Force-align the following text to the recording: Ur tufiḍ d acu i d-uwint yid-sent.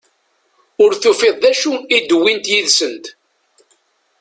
Ur 0.83 0.91
tufiḍ 1.01 1.35
d 1.43 1.45
acu 1.51 1.73
i 1.95 1.97
d-uwint 2.07 2.45
yid-sent. 2.51 3.05